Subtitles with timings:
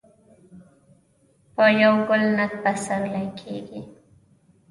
[1.55, 3.81] په یو ګل نه پسرلې کیږي.